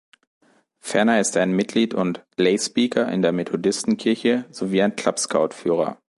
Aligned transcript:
Ferner 0.79 1.19
ist 1.19 1.35
er 1.35 1.43
ein 1.43 1.51
Mitglied 1.55 1.93
und 1.93 2.25
"Lay 2.35 2.57
Speaker" 2.57 3.07
in 3.11 3.21
der 3.21 3.33
Methodistenkirche 3.33 4.45
sowie 4.49 4.81
ein 4.81 4.95
Club-Scout-Führer. 4.95 5.99